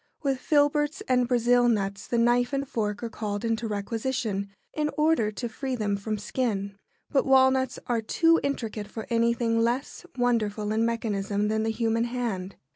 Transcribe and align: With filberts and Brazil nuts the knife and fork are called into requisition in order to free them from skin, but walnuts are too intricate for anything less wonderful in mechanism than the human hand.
With 0.23 0.39
filberts 0.39 1.03
and 1.07 1.27
Brazil 1.27 1.69
nuts 1.69 2.07
the 2.07 2.17
knife 2.17 2.53
and 2.53 2.67
fork 2.67 3.03
are 3.03 3.07
called 3.11 3.45
into 3.45 3.67
requisition 3.67 4.49
in 4.73 4.89
order 4.97 5.31
to 5.33 5.47
free 5.47 5.75
them 5.75 5.95
from 5.95 6.17
skin, 6.17 6.75
but 7.11 7.23
walnuts 7.23 7.77
are 7.85 8.01
too 8.01 8.39
intricate 8.41 8.87
for 8.87 9.05
anything 9.11 9.59
less 9.59 10.03
wonderful 10.17 10.71
in 10.71 10.87
mechanism 10.87 11.49
than 11.49 11.61
the 11.61 11.69
human 11.69 12.05
hand. 12.05 12.55